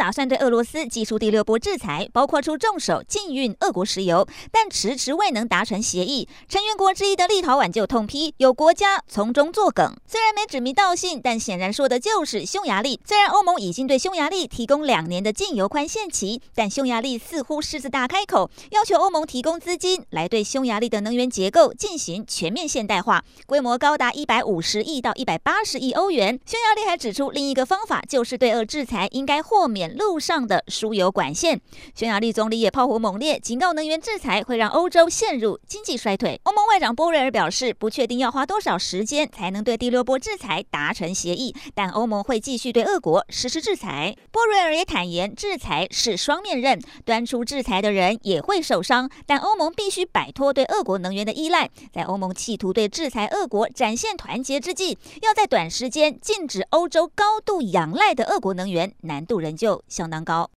[0.00, 6.26] 打算对俄罗斯寄出第六波制裁，包括出重手禁运俄国石油，但迟迟未能达成协议。
[6.48, 12.98] 成员国之一的立陶宛就痛批有国家从中作梗，虽然没指名道姓，但显然说的就是匈牙利。
[13.04, 26.40] 虽然欧盟已经对匈牙利提供两年的禁油宽限期，但匈牙利似乎狮子大开口，要求欧盟提供资金来对匈牙利的能源结构进行全面现代化，规模高达一百五十亿到一百八十亿欧元。
[26.46, 29.38] 匈牙利还指出另一个方法就是对俄制裁应该。
[29.50, 31.60] 豁免路上的输油管线，
[31.94, 36.40] 匈牙利总理也炮火猛烈，警告能源制裁会让欧洲陷入经济衰退。
[36.42, 44.16] 欧盟外长波瑞尔表示，不确定要花多少时间才能对第六波制裁达成协议，但欧盟会继续对俄国实施制裁。
[44.32, 51.70] 波瑞尔也坦言，制裁是双面刃，端出制裁的人也会受伤，但欧盟必须摆脱对俄国能源的依赖。
[51.92, 59.60] 在欧盟企图对制裁俄国展现团结之际，要在短时间禁止欧洲高度仰赖的俄国能源，难度仍。
[59.60, 60.48] 旧相当高。